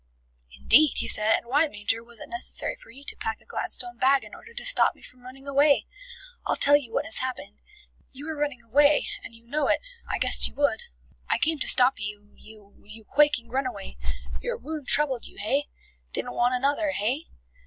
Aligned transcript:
"Indeed!" 0.57 0.93
he 0.97 1.07
said. 1.07 1.37
"And 1.37 1.45
why, 1.45 1.67
Major, 1.67 2.03
was 2.03 2.19
it 2.19 2.27
necessary 2.27 2.75
for 2.75 2.89
you 2.89 3.03
to 3.03 3.15
pack 3.15 3.39
a 3.39 3.45
Gladstone 3.45 3.97
bag 3.99 4.23
in 4.23 4.33
order 4.33 4.51
to 4.51 4.65
stop 4.65 4.95
me 4.95 5.03
from 5.03 5.21
running 5.21 5.47
away? 5.47 5.85
I'll 6.43 6.55
tell 6.55 6.75
you 6.75 6.91
what 6.91 7.05
has 7.05 7.19
happened. 7.19 7.59
You 8.11 8.25
were 8.25 8.35
running 8.35 8.63
away, 8.63 9.05
and 9.23 9.35
you 9.35 9.43
know 9.45 9.67
it. 9.67 9.79
I 10.09 10.17
guessed 10.17 10.47
you 10.47 10.55
would. 10.55 10.85
I 11.29 11.37
came 11.37 11.59
to 11.59 11.67
stop 11.67 11.99
you, 11.99 12.31
you, 12.33 12.73
you 12.83 13.03
quaking 13.05 13.49
runaway. 13.49 13.95
Your 14.41 14.57
wound 14.57 14.87
troubled 14.87 15.25
you, 15.27 15.37
hey? 15.37 15.67
Didn't 16.13 16.33
want 16.33 16.55
another, 16.55 16.93
hey?" 16.93 17.25